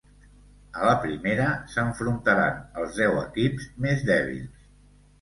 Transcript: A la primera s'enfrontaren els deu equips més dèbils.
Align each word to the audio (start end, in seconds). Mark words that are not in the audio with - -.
A 0.79 0.87
la 0.89 0.93
primera 1.03 1.45
s'enfrontaren 1.75 2.59
els 2.85 3.01
deu 3.05 3.23
equips 3.23 3.73
més 3.89 4.07
dèbils. 4.13 4.69